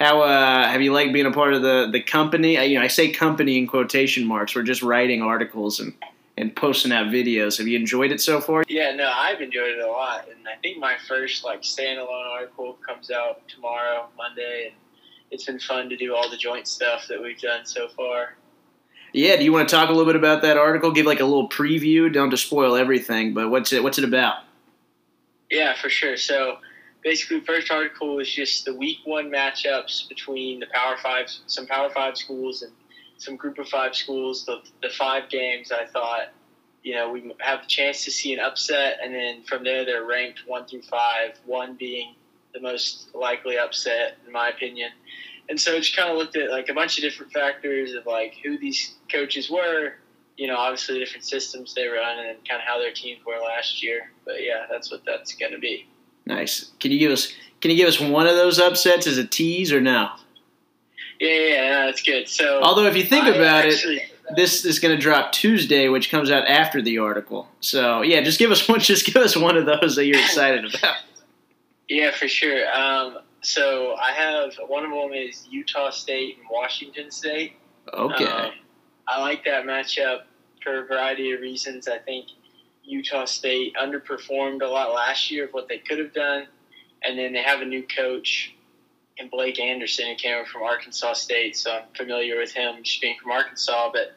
How 0.00 0.22
uh, 0.22 0.66
have 0.66 0.80
you 0.80 0.94
liked 0.94 1.12
being 1.12 1.26
a 1.26 1.30
part 1.30 1.52
of 1.52 1.60
the 1.60 1.88
the 1.92 2.00
company? 2.00 2.56
Uh, 2.56 2.62
You 2.62 2.78
know, 2.78 2.84
I 2.84 2.88
say 2.88 3.10
company 3.10 3.58
in 3.58 3.66
quotation 3.66 4.26
marks. 4.26 4.54
We're 4.54 4.62
just 4.62 4.82
writing 4.82 5.20
articles 5.20 5.78
and 5.78 5.92
and 6.38 6.56
posting 6.56 6.90
out 6.90 7.08
videos. 7.08 7.58
Have 7.58 7.68
you 7.68 7.78
enjoyed 7.78 8.10
it 8.10 8.20
so 8.20 8.40
far? 8.40 8.64
Yeah, 8.66 8.92
no, 8.92 9.12
I've 9.14 9.42
enjoyed 9.42 9.72
it 9.72 9.80
a 9.80 9.86
lot, 9.86 10.26
and 10.30 10.48
I 10.48 10.56
think 10.62 10.78
my 10.78 10.96
first 11.06 11.44
like 11.44 11.60
standalone 11.60 12.32
article 12.32 12.78
comes 12.86 13.10
out 13.10 13.46
tomorrow, 13.46 14.08
Monday, 14.16 14.68
and 14.68 14.76
it's 15.30 15.44
been 15.44 15.60
fun 15.60 15.90
to 15.90 15.96
do 15.98 16.14
all 16.14 16.30
the 16.30 16.38
joint 16.38 16.66
stuff 16.66 17.06
that 17.08 17.20
we've 17.22 17.38
done 17.38 17.66
so 17.66 17.88
far. 17.88 18.36
Yeah. 19.12 19.36
Do 19.36 19.44
you 19.44 19.52
want 19.52 19.68
to 19.68 19.74
talk 19.74 19.90
a 19.90 19.92
little 19.92 20.06
bit 20.06 20.16
about 20.16 20.40
that 20.42 20.56
article? 20.56 20.92
Give 20.92 21.04
like 21.04 21.20
a 21.20 21.24
little 21.26 21.48
preview. 21.48 22.10
Don't 22.10 22.30
to 22.30 22.38
spoil 22.38 22.74
everything, 22.74 23.34
but 23.34 23.50
what's 23.50 23.70
it 23.74 23.82
what's 23.82 23.98
it 23.98 24.04
about? 24.04 24.44
Yeah, 25.50 25.74
for 25.74 25.90
sure. 25.90 26.16
So 26.16 26.58
basically, 27.02 27.40
first 27.40 27.70
article 27.70 28.16
was 28.16 28.30
just 28.30 28.64
the 28.64 28.74
week 28.74 28.98
one 29.04 29.30
matchups 29.30 30.08
between 30.08 30.60
the 30.60 30.66
Power 30.72 30.96
Five, 31.02 31.26
some 31.46 31.66
Power 31.66 31.90
Five 31.90 32.16
schools, 32.16 32.62
and 32.62 32.72
some 33.18 33.36
Group 33.36 33.58
of 33.58 33.68
Five 33.68 33.94
schools. 33.94 34.44
The 34.46 34.62
the 34.82 34.90
five 34.90 35.28
games 35.28 35.72
I 35.72 35.86
thought, 35.86 36.32
you 36.82 36.94
know, 36.94 37.10
we 37.10 37.32
have 37.40 37.62
the 37.62 37.68
chance 37.68 38.04
to 38.04 38.10
see 38.10 38.32
an 38.32 38.40
upset, 38.40 38.98
and 39.02 39.14
then 39.14 39.42
from 39.42 39.64
there 39.64 39.84
they're 39.84 40.04
ranked 40.04 40.42
one 40.46 40.66
through 40.66 40.82
five. 40.82 41.38
One 41.46 41.74
being 41.74 42.14
the 42.52 42.60
most 42.60 43.14
likely 43.14 43.58
upset, 43.58 44.18
in 44.26 44.32
my 44.32 44.48
opinion. 44.48 44.90
And 45.48 45.60
so 45.60 45.74
it 45.74 45.80
just 45.80 45.96
kind 45.96 46.10
of 46.10 46.16
looked 46.16 46.36
at 46.36 46.50
like 46.50 46.68
a 46.68 46.74
bunch 46.74 46.96
of 46.96 47.02
different 47.02 47.32
factors 47.32 47.94
of 47.94 48.06
like 48.06 48.34
who 48.44 48.56
these 48.58 48.94
coaches 49.10 49.50
were, 49.50 49.94
you 50.36 50.46
know, 50.46 50.56
obviously 50.56 50.94
the 50.94 51.04
different 51.04 51.24
systems 51.24 51.74
they 51.74 51.86
run, 51.86 52.18
and 52.18 52.38
kind 52.48 52.60
of 52.60 52.66
how 52.66 52.78
their 52.78 52.92
teams 52.92 53.24
were 53.26 53.38
last 53.38 53.82
year. 53.82 54.10
But 54.24 54.42
yeah, 54.42 54.66
that's 54.70 54.90
what 54.90 55.02
that's 55.04 55.34
going 55.34 55.52
to 55.52 55.58
be. 55.58 55.88
Nice. 56.30 56.70
Can 56.80 56.90
you 56.92 56.98
give 56.98 57.12
us 57.12 57.32
Can 57.60 57.70
you 57.70 57.76
give 57.76 57.88
us 57.88 58.00
one 58.00 58.26
of 58.26 58.36
those 58.36 58.58
upsets 58.58 59.06
as 59.06 59.18
a 59.18 59.26
tease 59.26 59.72
or 59.72 59.80
no? 59.80 60.10
Yeah, 61.18 61.28
yeah, 61.28 61.70
no, 61.70 61.86
that's 61.86 62.00
good. 62.02 62.28
So, 62.28 62.60
Although 62.62 62.86
if 62.86 62.96
you 62.96 63.02
think 63.04 63.24
I 63.26 63.30
about 63.30 63.66
actually- 63.66 63.96
it, 63.96 64.02
this 64.36 64.64
is 64.64 64.78
going 64.78 64.94
to 64.96 65.00
drop 65.00 65.32
Tuesday, 65.32 65.88
which 65.88 66.08
comes 66.08 66.30
out 66.30 66.46
after 66.46 66.80
the 66.80 66.98
article. 66.98 67.48
So 67.60 68.02
yeah, 68.02 68.20
just 68.22 68.38
give 68.38 68.50
us 68.52 68.66
one. 68.68 68.80
Just 68.80 69.04
give 69.06 69.16
us 69.16 69.36
one 69.36 69.56
of 69.56 69.66
those 69.66 69.96
that 69.96 70.06
you're 70.06 70.18
excited 70.20 70.72
about. 70.74 70.96
yeah, 71.88 72.12
for 72.12 72.28
sure. 72.28 72.62
Um, 72.72 73.18
so 73.42 73.96
I 74.00 74.12
have 74.12 74.52
one 74.68 74.84
of 74.84 74.90
them 74.90 75.12
is 75.12 75.46
Utah 75.50 75.90
State 75.90 76.38
and 76.38 76.46
Washington 76.50 77.10
State. 77.10 77.54
Okay. 77.92 78.24
Um, 78.24 78.52
I 79.08 79.20
like 79.20 79.44
that 79.46 79.64
matchup 79.64 80.20
for 80.62 80.84
a 80.84 80.86
variety 80.86 81.32
of 81.32 81.40
reasons. 81.40 81.88
I 81.88 81.98
think 81.98 82.26
Utah 82.82 83.24
State 83.24 83.74
underperformed 83.80 84.62
a 84.62 84.66
lot 84.66 84.92
last 84.92 85.30
year 85.30 85.44
of 85.44 85.52
what 85.52 85.68
they 85.68 85.78
could 85.78 85.98
have 85.98 86.12
done, 86.12 86.46
and 87.02 87.18
then 87.18 87.32
they 87.32 87.42
have 87.42 87.60
a 87.60 87.64
new 87.64 87.84
coach 87.86 88.54
and 89.20 89.30
Blake 89.30 89.60
Anderson 89.60 90.08
who 90.08 90.14
came 90.14 90.44
from 90.46 90.62
Arkansas 90.62 91.12
State, 91.12 91.56
so 91.56 91.72
I'm 91.72 91.82
familiar 91.94 92.38
with 92.38 92.52
him 92.52 92.82
just 92.82 93.00
being 93.00 93.16
from 93.22 93.30
Arkansas. 93.32 93.92
But 93.92 94.16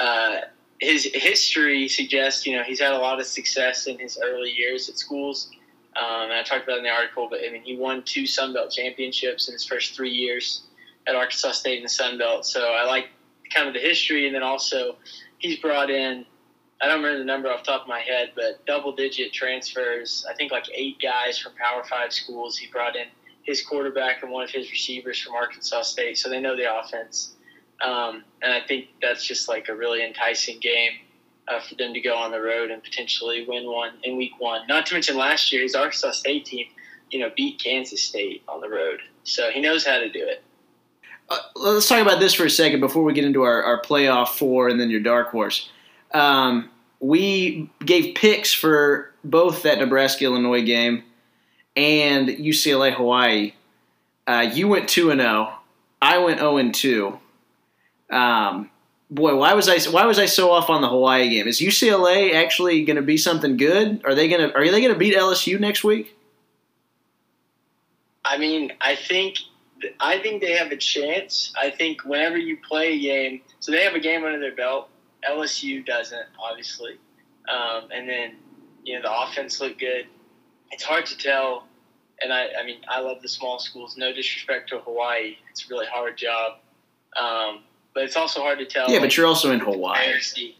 uh, 0.00 0.40
his 0.80 1.04
history 1.04 1.88
suggests, 1.88 2.46
you 2.46 2.56
know, 2.56 2.62
he's 2.64 2.80
had 2.80 2.92
a 2.92 2.98
lot 2.98 3.20
of 3.20 3.26
success 3.26 3.86
in 3.86 3.98
his 3.98 4.18
early 4.22 4.50
years 4.50 4.88
at 4.88 4.98
schools. 4.98 5.50
Um, 5.96 6.24
and 6.24 6.32
I 6.32 6.42
talked 6.42 6.64
about 6.64 6.78
in 6.78 6.84
the 6.84 6.90
article, 6.90 7.28
but 7.30 7.40
I 7.46 7.50
mean, 7.52 7.62
he 7.62 7.76
won 7.76 8.02
two 8.02 8.26
Sun 8.26 8.52
Belt 8.52 8.70
championships 8.70 9.48
in 9.48 9.52
his 9.52 9.64
first 9.64 9.94
three 9.94 10.10
years 10.10 10.62
at 11.06 11.14
Arkansas 11.14 11.52
State 11.52 11.78
in 11.78 11.82
the 11.82 11.88
Sun 11.88 12.18
Belt. 12.18 12.46
So 12.46 12.72
I 12.72 12.84
like 12.86 13.08
kind 13.52 13.68
of 13.68 13.74
the 13.74 13.80
history, 13.80 14.26
and 14.26 14.34
then 14.34 14.42
also 14.42 14.96
he's 15.38 15.58
brought 15.58 15.90
in. 15.90 16.26
I 16.80 16.86
don't 16.86 17.02
remember 17.02 17.18
the 17.18 17.24
number 17.24 17.50
off 17.50 17.64
the 17.64 17.72
top 17.72 17.82
of 17.82 17.88
my 17.88 18.00
head, 18.00 18.32
but 18.34 18.64
double 18.66 18.92
digit 18.92 19.32
transfers. 19.32 20.24
I 20.28 20.34
think 20.34 20.50
like 20.50 20.64
eight 20.72 20.98
guys 21.00 21.38
from 21.38 21.52
Power 21.54 21.84
Five 21.84 22.12
schools. 22.12 22.56
He 22.56 22.68
brought 22.68 22.96
in 22.96 23.06
his 23.42 23.62
quarterback 23.62 24.22
and 24.22 24.30
one 24.30 24.44
of 24.44 24.50
his 24.50 24.70
receivers 24.70 25.20
from 25.20 25.34
Arkansas 25.34 25.82
State, 25.82 26.16
so 26.16 26.30
they 26.30 26.40
know 26.40 26.56
the 26.56 26.74
offense. 26.78 27.34
Um, 27.82 28.24
and 28.42 28.52
I 28.52 28.60
think 28.66 28.88
that's 29.02 29.24
just 29.26 29.48
like 29.48 29.68
a 29.68 29.74
really 29.74 30.04
enticing 30.04 30.58
game 30.60 30.92
uh, 31.48 31.60
for 31.60 31.74
them 31.74 31.92
to 31.92 32.00
go 32.00 32.16
on 32.16 32.30
the 32.30 32.40
road 32.40 32.70
and 32.70 32.82
potentially 32.82 33.46
win 33.46 33.66
one 33.66 33.94
in 34.02 34.16
week 34.16 34.32
one. 34.38 34.66
Not 34.66 34.86
to 34.86 34.94
mention 34.94 35.16
last 35.16 35.52
year, 35.52 35.62
his 35.62 35.74
Arkansas 35.74 36.12
State 36.12 36.46
team, 36.46 36.66
you 37.10 37.20
know, 37.20 37.30
beat 37.36 37.62
Kansas 37.62 38.02
State 38.02 38.42
on 38.48 38.60
the 38.60 38.68
road, 38.68 39.00
so 39.24 39.50
he 39.50 39.60
knows 39.60 39.84
how 39.84 39.98
to 39.98 40.10
do 40.10 40.26
it. 40.26 40.42
Uh, 41.28 41.38
let's 41.56 41.88
talk 41.88 42.00
about 42.00 42.20
this 42.20 42.34
for 42.34 42.44
a 42.44 42.50
second 42.50 42.80
before 42.80 43.04
we 43.04 43.12
get 43.12 43.24
into 43.24 43.42
our, 43.42 43.62
our 43.62 43.82
playoff 43.82 44.28
four 44.28 44.68
and 44.68 44.80
then 44.80 44.90
your 44.90 45.00
dark 45.00 45.30
horse. 45.30 45.70
Um, 46.12 46.70
we 47.00 47.70
gave 47.84 48.14
picks 48.14 48.52
for 48.52 49.12
both 49.24 49.62
that 49.62 49.78
Nebraska 49.78 50.24
Illinois 50.24 50.62
game 50.62 51.04
and 51.76 52.28
UCLA 52.28 52.92
Hawaii. 52.92 53.54
Uh, 54.26 54.50
you 54.52 54.68
went 54.68 54.88
two 54.88 55.10
and 55.10 55.20
zero. 55.20 55.54
I 56.02 56.18
went 56.18 56.38
zero 56.38 56.56
and 56.56 56.74
two. 56.74 57.18
Um, 58.10 58.70
boy, 59.10 59.34
why 59.36 59.54
was 59.54 59.68
I 59.68 59.78
why 59.90 60.06
was 60.06 60.18
I 60.18 60.26
so 60.26 60.50
off 60.50 60.70
on 60.70 60.82
the 60.82 60.88
Hawaii 60.88 61.28
game? 61.28 61.48
Is 61.48 61.60
UCLA 61.60 62.34
actually 62.34 62.84
going 62.84 62.96
to 62.96 63.02
be 63.02 63.16
something 63.16 63.56
good? 63.56 64.02
Are 64.04 64.14
they 64.14 64.28
going 64.28 64.48
to 64.48 64.54
are 64.56 64.64
they 64.64 64.80
going 64.80 64.92
to 64.92 64.98
beat 64.98 65.14
LSU 65.14 65.58
next 65.58 65.84
week? 65.84 66.16
I 68.24 68.38
mean, 68.38 68.72
I 68.80 68.96
think 68.96 69.38
I 69.98 70.18
think 70.18 70.42
they 70.42 70.52
have 70.52 70.72
a 70.72 70.76
chance. 70.76 71.52
I 71.60 71.70
think 71.70 72.04
whenever 72.04 72.36
you 72.36 72.58
play 72.68 72.94
a 72.94 73.00
game, 73.00 73.40
so 73.60 73.72
they 73.72 73.82
have 73.84 73.94
a 73.94 74.00
game 74.00 74.24
under 74.24 74.38
their 74.38 74.54
belt. 74.54 74.88
LSU 75.28 75.84
doesn't, 75.84 76.26
obviously, 76.38 76.92
um, 77.48 77.88
and 77.92 78.08
then 78.08 78.36
you 78.84 78.96
know 78.96 79.02
the 79.02 79.20
offense 79.22 79.60
looked 79.60 79.80
good. 79.80 80.06
It's 80.70 80.84
hard 80.84 81.06
to 81.06 81.16
tell, 81.16 81.66
and 82.22 82.32
I, 82.32 82.48
I 82.60 82.64
mean, 82.64 82.78
I 82.88 83.00
love 83.00 83.22
the 83.22 83.28
small 83.28 83.58
schools. 83.58 83.96
No 83.96 84.12
disrespect 84.12 84.70
to 84.70 84.78
Hawaii, 84.78 85.36
it's 85.50 85.66
a 85.66 85.68
really 85.68 85.86
hard 85.86 86.16
job, 86.16 86.58
um, 87.20 87.62
but 87.94 88.04
it's 88.04 88.16
also 88.16 88.40
hard 88.40 88.58
to 88.58 88.66
tell. 88.66 88.88
Yeah, 88.88 88.94
like, 88.94 89.02
but 89.02 89.16
you're 89.16 89.26
also 89.26 89.50
in 89.50 89.60
Hawaii. 89.60 90.06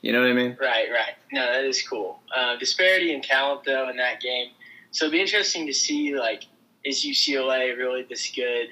You 0.00 0.12
know 0.12 0.20
what 0.20 0.30
I 0.30 0.34
mean? 0.34 0.56
Right, 0.60 0.88
right. 0.90 1.14
No, 1.32 1.46
that 1.46 1.64
is 1.64 1.80
cool. 1.86 2.20
Uh, 2.34 2.56
disparity 2.56 3.14
in 3.14 3.22
talent, 3.22 3.62
though, 3.64 3.88
in 3.88 3.96
that 3.96 4.20
game. 4.20 4.48
So 4.90 5.04
it'd 5.04 5.12
be 5.12 5.20
interesting 5.20 5.66
to 5.66 5.72
see, 5.72 6.16
like, 6.16 6.44
is 6.84 7.04
UCLA 7.04 7.76
really 7.76 8.04
this 8.08 8.30
good? 8.34 8.68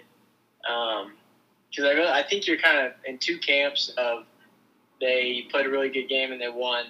Because 0.62 1.84
I 1.84 1.92
really, 1.92 2.08
I 2.08 2.24
think 2.28 2.46
you're 2.46 2.58
kind 2.58 2.86
of 2.86 2.92
in 3.04 3.18
two 3.18 3.38
camps 3.38 3.92
of 3.96 4.24
they 5.00 5.46
played 5.50 5.66
a 5.66 5.70
really 5.70 5.88
good 5.90 6.08
game 6.08 6.32
and 6.32 6.40
they 6.40 6.48
won, 6.48 6.86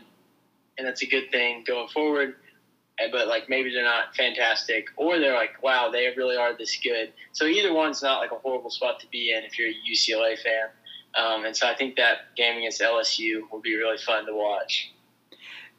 and 0.77 0.87
that's 0.87 1.03
a 1.03 1.07
good 1.07 1.31
thing 1.31 1.65
going 1.67 1.89
forward. 1.89 2.37
eh, 2.99 3.09
But 3.13 3.29
like 3.29 3.49
maybe 3.49 3.73
they're 3.73 3.85
not 3.85 4.15
fantastic, 4.17 4.87
or 4.97 5.19
they're 5.19 5.35
like, 5.35 5.63
wow, 5.63 5.91
they 5.91 6.13
really 6.17 6.37
are 6.37 6.57
this 6.57 6.79
good. 6.83 7.13
So 7.33 7.45
either 7.47 7.73
one's 7.73 8.03
not 8.03 8.19
like 8.21 8.33
a 8.33 8.37
horrible 8.37 8.71
spot 8.71 9.01
to 9.01 9.07
be 9.09 9.33
in 9.33 9.45
if 9.45 9.59
you're 9.59 9.69
a 9.69 9.75
UCLA 9.93 10.37
fan. 10.39 10.69
Um, 11.15 11.45
and 11.47 11.57
so 11.57 11.67
I 11.67 11.75
think 11.75 11.97
that 11.97 12.35
game 12.37 12.59
against 12.59 12.81
LSU 12.81 13.41
will 13.51 13.61
be 13.61 13.75
really 13.77 13.99
fun 13.99 14.27
to 14.27 14.35
watch. 14.35 14.93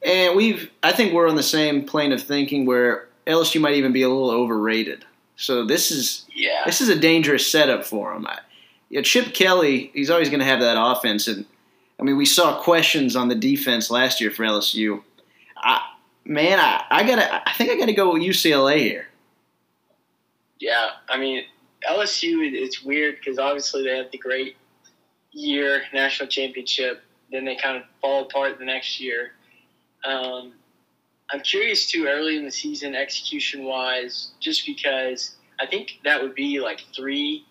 And 0.04 0.34
we've, 0.36 0.70
I 0.82 0.92
think 0.92 1.12
we're 1.12 1.28
on 1.28 1.36
the 1.36 1.42
same 1.42 1.84
plane 1.84 2.12
of 2.12 2.22
thinking 2.22 2.64
where 2.66 3.08
LSU 3.26 3.60
might 3.60 3.74
even 3.74 3.92
be 3.92 4.02
a 4.02 4.08
little 4.08 4.30
overrated. 4.30 5.04
So 5.36 5.64
this 5.64 5.90
is 5.90 6.26
Yeah. 6.34 6.62
this 6.66 6.80
is 6.80 6.88
a 6.88 6.98
dangerous 6.98 7.46
setup 7.50 7.84
for 7.84 8.12
them. 8.12 8.26
I, 8.26 8.38
you 8.88 8.98
know, 8.98 9.02
Chip 9.02 9.32
Kelly, 9.34 9.90
he's 9.94 10.10
always 10.10 10.28
going 10.28 10.40
to 10.40 10.44
have 10.46 10.60
that 10.60 10.76
offense, 10.78 11.28
and 11.28 11.46
I 12.00 12.02
mean, 12.02 12.16
we 12.16 12.24
saw 12.24 12.60
questions 12.62 13.14
on 13.14 13.28
the 13.28 13.34
defense 13.34 13.90
last 13.90 14.20
year 14.20 14.30
for 14.30 14.44
LSU. 14.44 15.02
I, 15.56 15.80
man, 16.24 16.58
I, 16.58 16.84
I 16.90 17.06
gotta, 17.06 17.48
I 17.48 17.52
think 17.52 17.70
I 17.70 17.76
gotta 17.76 17.92
go 17.92 18.14
with 18.14 18.22
UCLA 18.22 18.78
here. 18.78 19.08
Yeah, 20.58 20.90
I 21.08 21.18
mean 21.18 21.44
LSU. 21.88 22.38
It's 22.52 22.82
weird 22.82 23.16
because 23.16 23.38
obviously 23.38 23.84
they 23.84 23.96
had 23.96 24.10
the 24.12 24.18
great 24.18 24.56
year 25.32 25.82
national 25.92 26.28
championship, 26.28 27.02
then 27.30 27.44
they 27.44 27.56
kind 27.56 27.76
of 27.76 27.82
fall 28.00 28.22
apart 28.22 28.58
the 28.58 28.64
next 28.64 29.00
year. 29.00 29.32
Um, 30.04 30.52
I'm 31.30 31.40
curious 31.40 31.86
too 31.86 32.06
early 32.06 32.36
in 32.36 32.44
the 32.44 32.50
season, 32.50 32.94
execution 32.94 33.64
wise, 33.64 34.32
just 34.40 34.66
because 34.66 35.36
I 35.60 35.66
think 35.66 36.00
that 36.04 36.20
would 36.20 36.34
be 36.34 36.60
like 36.60 36.82
three, 36.94 37.46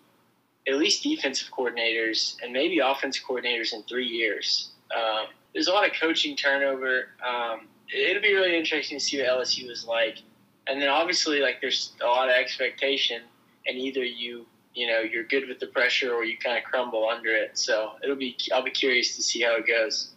at 0.68 0.76
least 0.76 1.02
defensive 1.02 1.48
coordinators 1.50 2.36
and 2.42 2.52
maybe 2.52 2.78
offensive 2.78 3.24
coordinators 3.24 3.72
in 3.72 3.82
three 3.84 4.06
years. 4.06 4.70
Um, 4.94 5.26
there's 5.52 5.68
a 5.68 5.72
lot 5.72 5.86
of 5.86 5.94
coaching 5.98 6.36
turnover. 6.36 7.08
Um, 7.26 7.68
it'll 7.92 8.22
be 8.22 8.34
really 8.34 8.56
interesting 8.56 8.98
to 8.98 9.04
see 9.04 9.20
what 9.20 9.28
LSU 9.28 9.70
is 9.70 9.84
like. 9.84 10.18
And 10.66 10.80
then 10.80 10.88
obviously, 10.88 11.40
like 11.40 11.60
there's 11.60 11.92
a 12.02 12.06
lot 12.06 12.28
of 12.28 12.34
expectation, 12.34 13.22
and 13.66 13.76
either 13.76 14.04
you 14.04 14.46
you 14.74 14.86
know 14.86 15.00
you're 15.00 15.24
good 15.24 15.48
with 15.48 15.58
the 15.58 15.66
pressure 15.66 16.12
or 16.12 16.24
you 16.24 16.36
kind 16.38 16.56
of 16.56 16.64
crumble 16.64 17.08
under 17.08 17.30
it. 17.34 17.58
So 17.58 17.92
it'll 18.04 18.16
be 18.16 18.36
I'll 18.54 18.62
be 18.62 18.70
curious 18.70 19.16
to 19.16 19.22
see 19.22 19.40
how 19.40 19.56
it 19.56 19.66
goes. 19.66 20.12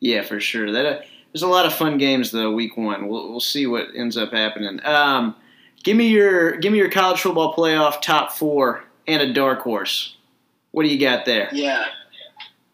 Yeah, 0.00 0.22
for 0.22 0.40
sure. 0.40 0.70
That 0.72 0.86
uh, 0.86 1.02
There's 1.32 1.42
a 1.42 1.48
lot 1.48 1.66
of 1.66 1.74
fun 1.74 1.98
games 1.98 2.30
though. 2.30 2.52
Week 2.52 2.76
one, 2.76 3.08
we'll 3.08 3.28
we'll 3.28 3.40
see 3.40 3.66
what 3.66 3.88
ends 3.94 4.16
up 4.16 4.32
happening. 4.32 4.80
Um, 4.84 5.34
give 5.82 5.96
me 5.96 6.08
your 6.08 6.56
give 6.56 6.72
me 6.72 6.78
your 6.78 6.90
college 6.90 7.20
football 7.20 7.54
playoff 7.54 8.00
top 8.00 8.32
four 8.32 8.84
and 9.06 9.22
a 9.22 9.32
dark 9.32 9.60
horse. 9.60 10.16
What 10.70 10.84
do 10.84 10.88
you 10.88 10.98
got 10.98 11.24
there? 11.24 11.48
Yeah. 11.52 11.86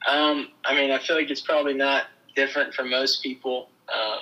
Um, 0.08 0.48
I 0.64 0.74
mean, 0.74 0.90
I 0.90 0.98
feel 0.98 1.16
like 1.16 1.30
it's 1.30 1.40
probably 1.40 1.74
not 1.74 2.04
different 2.34 2.74
for 2.74 2.84
most 2.84 3.22
people. 3.22 3.68
Um, 3.92 4.20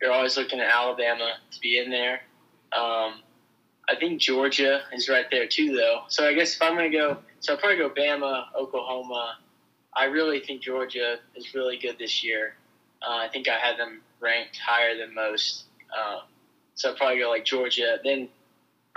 you're 0.00 0.12
always 0.12 0.36
looking 0.36 0.60
at 0.60 0.70
Alabama 0.70 1.34
to 1.50 1.60
be 1.60 1.78
in 1.78 1.90
there. 1.90 2.22
Um, 2.72 3.20
I 3.88 3.96
think 3.98 4.20
Georgia 4.20 4.82
is 4.92 5.08
right 5.08 5.26
there 5.30 5.46
too, 5.46 5.74
though. 5.74 6.02
So 6.08 6.26
I 6.26 6.34
guess 6.34 6.54
if 6.54 6.62
I'm 6.62 6.74
going 6.76 6.90
to 6.90 6.96
go, 6.96 7.18
so 7.40 7.54
I'll 7.54 7.58
probably 7.58 7.78
go 7.78 7.90
Bama, 7.90 8.44
Oklahoma. 8.54 9.38
I 9.94 10.04
really 10.04 10.40
think 10.40 10.62
Georgia 10.62 11.16
is 11.34 11.54
really 11.54 11.78
good 11.78 11.98
this 11.98 12.22
year. 12.22 12.54
Uh, 13.02 13.16
I 13.16 13.28
think 13.28 13.48
I 13.48 13.58
had 13.58 13.78
them 13.78 14.00
ranked 14.20 14.58
higher 14.58 14.96
than 14.96 15.14
most. 15.14 15.64
Um, 15.96 16.20
so 16.74 16.90
I'll 16.90 16.96
probably 16.96 17.18
go 17.18 17.30
like 17.30 17.44
Georgia, 17.44 17.98
then 18.04 18.28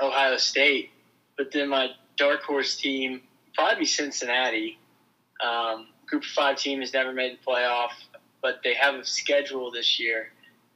Ohio 0.02 0.38
State. 0.38 0.92
But 1.38 1.52
then 1.52 1.70
my 1.70 1.92
dark 2.22 2.44
horse 2.44 2.76
team 2.76 3.22
probably 3.56 3.86
Cincinnati. 3.86 4.78
Um, 5.44 5.88
group 6.06 6.24
five 6.24 6.58
team 6.58 6.80
has 6.82 6.94
never 6.94 7.12
made 7.14 7.40
the 7.40 7.52
playoff, 7.52 7.92
but 8.42 8.60
they 8.64 8.76
have 8.76 8.96
a 8.96 9.06
schedule 9.06 9.72
this 9.72 10.00
year 10.00 10.32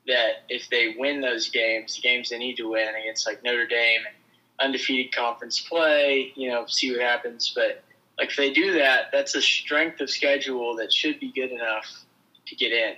that 0.08 0.44
if 0.50 0.70
they 0.70 0.96
win 0.98 1.22
those 1.22 1.50
games, 1.50 1.96
the 1.96 2.02
games 2.02 2.30
they 2.30 2.40
need 2.40 2.56
to 2.58 2.70
win 2.70 2.88
against 2.96 3.28
like 3.28 3.44
Notre 3.44 3.68
Dame, 3.68 4.02
undefeated 4.60 5.16
conference 5.16 5.60
play, 5.60 6.34
you 6.36 6.50
know, 6.50 6.66
see 6.66 6.92
what 6.92 7.02
happens. 7.02 7.52
But 7.56 7.84
like 8.18 8.30
if 8.30 8.38
they 8.38 8.52
do 8.52 8.74
that, 8.74 9.10
that's 9.12 9.36
a 9.36 9.42
strength 9.42 10.02
of 10.02 10.10
schedule 10.10 10.76
that 10.78 10.92
should 10.92 11.20
be 11.20 11.32
good 11.32 11.52
enough 11.52 11.86
to 12.48 12.56
get 12.56 12.72
in. 12.72 12.96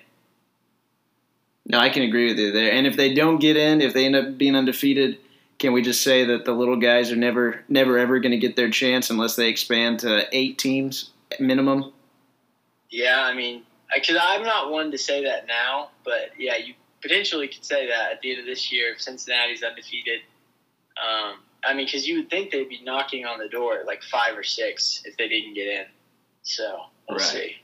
No, 1.66 1.80
I 1.80 1.90
can 1.90 2.04
agree 2.04 2.30
with 2.30 2.40
you 2.40 2.54
there. 2.54 2.72
And 2.72 2.88
if 2.88 2.96
they 2.96 3.14
don't 3.14 3.40
get 3.40 3.58
in, 3.58 3.82
if 3.82 3.94
they 3.94 4.06
end 4.06 4.16
up 4.16 4.38
being 4.38 4.56
undefeated, 4.56 5.20
can 5.60 5.74
we 5.74 5.82
just 5.82 6.04
say 6.04 6.24
that 6.26 6.46
the 6.46 6.54
little 6.54 6.76
guys 6.76 7.12
are 7.12 7.16
never, 7.16 7.64
never, 7.68 7.98
ever 7.98 8.20
going 8.20 8.32
to 8.32 8.38
get 8.38 8.56
their 8.56 8.70
chance 8.70 9.10
unless 9.10 9.36
they 9.36 9.50
expand 9.50 10.00
to 10.00 10.28
eight 10.32 10.58
teams 10.58 11.12
minimum? 11.40 11.92
Yeah, 12.90 13.22
I 13.22 13.34
mean, 13.34 13.64
because 13.94 14.18
I'm 14.22 14.44
not 14.44 14.72
one 14.72 14.92
to 14.92 14.98
say 14.98 15.24
that 15.24 15.48
now, 15.48 15.90
but 16.06 16.32
yeah, 16.38 16.56
you 16.58 16.74
potentially 17.02 17.48
could 17.48 17.66
say 17.66 17.88
that 17.88 18.12
at 18.12 18.22
the 18.22 18.32
end 18.32 18.40
of 18.40 18.46
this 18.46 18.72
year 18.72 18.94
if 18.94 19.02
Cincinnati's 19.02 19.64
undefeated. 19.64 20.22
Um, 21.02 21.36
I 21.64 21.74
mean, 21.74 21.86
because 21.86 22.08
you 22.08 22.18
would 22.18 22.30
think 22.30 22.52
they'd 22.52 22.70
be 22.70 22.82
knocking 22.84 23.26
on 23.26 23.40
the 23.40 23.50
door 23.50 23.80
at 23.80 23.86
like 23.86 24.04
five 24.04 24.38
or 24.38 24.44
six 24.44 25.02
if 25.06 25.18
they 25.18 25.28
didn't 25.28 25.54
get 25.54 25.68
in. 25.68 25.86
So 26.44 26.82
we'll 27.10 27.18
Right. 27.18 27.28
see. 27.28 27.56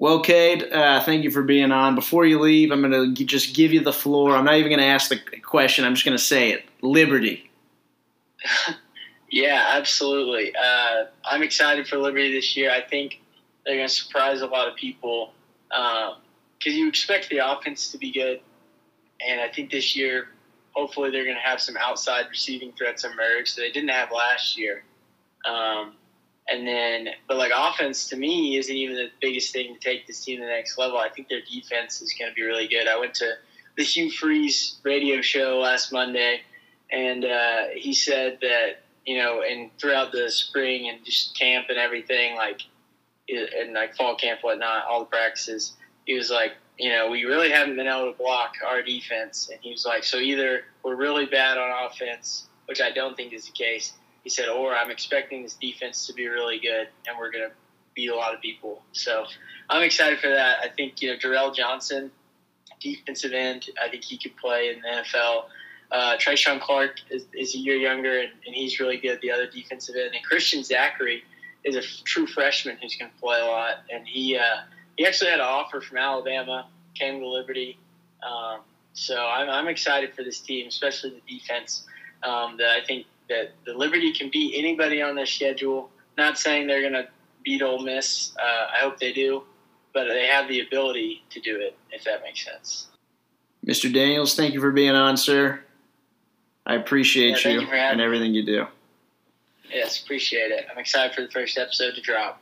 Well, 0.00 0.20
Cade, 0.20 0.72
uh, 0.72 1.02
thank 1.02 1.24
you 1.24 1.30
for 1.30 1.42
being 1.42 1.72
on. 1.72 1.94
Before 1.94 2.24
you 2.24 2.40
leave, 2.40 2.70
I'm 2.70 2.80
going 2.80 3.14
to 3.14 3.24
just 3.26 3.54
give 3.54 3.70
you 3.70 3.80
the 3.80 3.92
floor. 3.92 4.34
I'm 4.34 4.46
not 4.46 4.54
even 4.54 4.70
going 4.70 4.80
to 4.80 4.86
ask 4.86 5.10
the 5.10 5.20
question. 5.42 5.84
I'm 5.84 5.94
just 5.94 6.06
going 6.06 6.16
to 6.16 6.24
say 6.24 6.52
it. 6.52 6.64
Liberty. 6.80 7.50
Yeah, 9.32 9.74
absolutely. 9.76 10.52
Uh, 10.56 11.04
I'm 11.24 11.44
excited 11.44 11.86
for 11.86 11.98
Liberty 11.98 12.32
this 12.32 12.56
year. 12.56 12.72
I 12.72 12.80
think 12.80 13.20
they're 13.64 13.76
going 13.76 13.86
to 13.86 13.94
surprise 13.94 14.40
a 14.40 14.48
lot 14.48 14.66
of 14.66 14.74
people 14.74 15.32
because 15.68 16.74
you 16.74 16.88
expect 16.88 17.28
the 17.28 17.38
offense 17.38 17.92
to 17.92 17.98
be 17.98 18.10
good, 18.10 18.40
and 19.24 19.40
I 19.40 19.46
think 19.46 19.70
this 19.70 19.94
year, 19.94 20.30
hopefully, 20.72 21.12
they're 21.12 21.22
going 21.22 21.36
to 21.36 21.48
have 21.48 21.60
some 21.60 21.76
outside 21.76 22.24
receiving 22.28 22.72
threats 22.72 23.04
emerge 23.04 23.54
that 23.54 23.60
they 23.60 23.70
didn't 23.70 23.90
have 23.90 24.10
last 24.10 24.58
year. 24.58 24.82
Um, 25.44 25.92
and 26.50 26.66
then, 26.66 27.08
but 27.28 27.36
like 27.36 27.52
offense 27.54 28.08
to 28.08 28.16
me 28.16 28.56
isn't 28.56 28.74
even 28.74 28.96
the 28.96 29.08
biggest 29.20 29.52
thing 29.52 29.74
to 29.74 29.80
take 29.80 30.06
this 30.06 30.24
team 30.24 30.38
to 30.38 30.44
the 30.44 30.50
next 30.50 30.78
level. 30.78 30.98
I 30.98 31.08
think 31.08 31.28
their 31.28 31.42
defense 31.42 32.00
is 32.02 32.14
going 32.18 32.30
to 32.30 32.34
be 32.34 32.42
really 32.42 32.68
good. 32.68 32.88
I 32.88 32.98
went 32.98 33.14
to 33.14 33.32
the 33.76 33.84
Hugh 33.84 34.10
Freeze 34.10 34.78
radio 34.82 35.20
show 35.20 35.58
last 35.58 35.92
Monday, 35.92 36.40
and 36.90 37.24
uh, 37.24 37.66
he 37.74 37.94
said 37.94 38.38
that 38.42 38.82
you 39.06 39.18
know, 39.18 39.42
and 39.42 39.70
throughout 39.78 40.12
the 40.12 40.30
spring 40.30 40.88
and 40.88 41.04
just 41.04 41.36
camp 41.38 41.66
and 41.68 41.78
everything, 41.78 42.36
like, 42.36 42.62
and 43.28 43.72
like 43.72 43.96
fall 43.96 44.14
camp, 44.16 44.40
whatnot, 44.42 44.84
all 44.88 45.00
the 45.00 45.06
practices, 45.06 45.74
he 46.06 46.14
was 46.14 46.30
like, 46.30 46.52
you 46.78 46.90
know, 46.90 47.10
we 47.10 47.24
really 47.24 47.50
haven't 47.50 47.76
been 47.76 47.86
able 47.86 48.12
to 48.12 48.18
block 48.18 48.54
our 48.66 48.82
defense. 48.82 49.48
And 49.50 49.60
he 49.62 49.70
was 49.70 49.84
like, 49.84 50.04
so 50.04 50.18
either 50.18 50.62
we're 50.82 50.96
really 50.96 51.26
bad 51.26 51.58
on 51.58 51.86
offense, 51.86 52.46
which 52.66 52.80
I 52.80 52.90
don't 52.90 53.16
think 53.16 53.32
is 53.32 53.46
the 53.46 53.52
case. 53.52 53.92
He 54.24 54.30
said, 54.30 54.48
or 54.48 54.74
I'm 54.74 54.90
expecting 54.90 55.42
this 55.42 55.54
defense 55.54 56.06
to 56.06 56.12
be 56.12 56.28
really 56.28 56.58
good 56.58 56.88
and 57.06 57.18
we're 57.18 57.30
going 57.30 57.48
to 57.48 57.54
beat 57.94 58.08
a 58.08 58.16
lot 58.16 58.34
of 58.34 58.40
people. 58.40 58.82
So 58.92 59.24
I'm 59.68 59.82
excited 59.82 60.20
for 60.20 60.28
that. 60.28 60.58
I 60.62 60.68
think, 60.68 61.00
you 61.02 61.10
know, 61.10 61.16
Durrell 61.18 61.52
Johnson, 61.52 62.10
defensive 62.80 63.32
end, 63.32 63.66
I 63.82 63.88
think 63.88 64.04
he 64.04 64.18
could 64.18 64.36
play 64.36 64.70
in 64.74 64.82
the 64.82 64.88
NFL. 64.88 65.44
Uh, 65.90 66.16
TreShaun 66.16 66.60
Clark 66.60 66.98
is, 67.10 67.24
is 67.34 67.54
a 67.54 67.58
year 67.58 67.76
younger, 67.76 68.20
and, 68.20 68.30
and 68.46 68.54
he's 68.54 68.78
really 68.78 68.96
good. 68.96 69.18
The 69.22 69.32
other 69.32 69.48
defensive 69.48 69.96
end, 69.96 70.14
and 70.14 70.24
Christian 70.24 70.62
Zachary 70.62 71.24
is 71.64 71.74
a 71.74 71.80
f- 71.80 72.04
true 72.04 72.26
freshman 72.26 72.76
who's 72.80 72.96
going 72.96 73.10
to 73.10 73.16
play 73.18 73.40
a 73.40 73.46
lot. 73.46 73.78
And 73.92 74.06
he 74.06 74.36
uh, 74.36 74.62
he 74.96 75.04
actually 75.04 75.30
had 75.30 75.40
an 75.40 75.46
offer 75.46 75.80
from 75.80 75.98
Alabama, 75.98 76.68
came 76.94 77.20
to 77.20 77.26
Liberty. 77.26 77.76
Um, 78.22 78.60
so 78.92 79.26
I'm, 79.26 79.48
I'm 79.48 79.68
excited 79.68 80.14
for 80.14 80.22
this 80.22 80.40
team, 80.40 80.68
especially 80.68 81.10
the 81.26 81.38
defense. 81.38 81.86
Um, 82.22 82.58
that 82.58 82.68
I 82.70 82.84
think 82.84 83.06
that 83.30 83.52
the 83.64 83.72
Liberty 83.72 84.12
can 84.12 84.28
beat 84.28 84.54
anybody 84.58 85.00
on 85.00 85.14
their 85.14 85.24
schedule. 85.26 85.88
Not 86.18 86.38
saying 86.38 86.66
they're 86.66 86.82
going 86.82 86.92
to 86.92 87.08
beat 87.44 87.62
Ole 87.62 87.82
Miss. 87.82 88.32
Uh, 88.38 88.66
I 88.76 88.80
hope 88.80 88.98
they 88.98 89.12
do, 89.12 89.44
but 89.94 90.06
they 90.08 90.26
have 90.26 90.48
the 90.48 90.60
ability 90.60 91.24
to 91.30 91.40
do 91.40 91.56
it. 91.58 91.76
If 91.90 92.04
that 92.04 92.22
makes 92.22 92.44
sense. 92.44 92.88
Mr. 93.66 93.92
Daniels, 93.92 94.34
thank 94.36 94.52
you 94.52 94.60
for 94.60 94.72
being 94.72 94.90
on, 94.90 95.16
sir. 95.16 95.60
I 96.66 96.74
appreciate 96.74 97.42
Yeah, 97.44 97.52
you 97.52 97.60
you 97.62 97.66
and 97.72 97.98
me. 97.98 98.04
everything 98.04 98.34
you 98.34 98.44
do. 98.44 98.66
Yes, 99.72 100.02
appreciate 100.02 100.50
it. 100.50 100.66
I'm 100.70 100.78
excited 100.78 101.14
for 101.14 101.22
the 101.22 101.30
first 101.30 101.56
episode 101.56 101.94
to 101.94 102.00
drop. 102.00 102.40